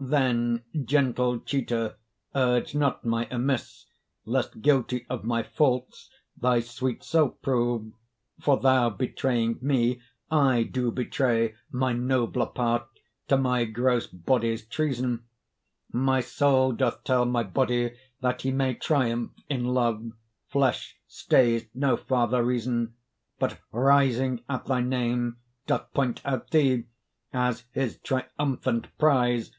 Then, 0.00 0.64
gentle 0.86 1.40
cheater, 1.40 1.96
urge 2.34 2.74
not 2.74 3.04
my 3.04 3.28
amiss, 3.30 3.84
Lest 4.24 4.62
guilty 4.62 5.04
of 5.10 5.22
my 5.22 5.42
faults 5.42 6.08
thy 6.34 6.60
sweet 6.60 7.04
self 7.04 7.42
prove: 7.42 7.92
For, 8.40 8.56
thou 8.58 8.88
betraying 8.88 9.58
me, 9.60 10.00
I 10.30 10.62
do 10.62 10.90
betray 10.92 11.56
My 11.70 11.92
nobler 11.92 12.46
part 12.46 12.86
to 13.28 13.36
my 13.36 13.66
gross 13.66 14.06
body's 14.06 14.64
treason; 14.66 15.24
My 15.92 16.22
soul 16.22 16.72
doth 16.72 17.04
tell 17.04 17.26
my 17.26 17.42
body 17.42 17.94
that 18.22 18.40
he 18.40 18.50
may 18.50 18.72
Triumph 18.72 19.32
in 19.50 19.66
love; 19.66 20.10
flesh 20.48 20.96
stays 21.06 21.66
no 21.74 21.98
farther 21.98 22.42
reason, 22.42 22.94
But 23.38 23.58
rising 23.72 24.42
at 24.48 24.64
thy 24.64 24.80
name 24.80 25.36
doth 25.66 25.92
point 25.92 26.22
out 26.24 26.48
thee, 26.50 26.84
As 27.34 27.66
his 27.72 27.98
triumphant 27.98 28.86
prize. 28.96 29.52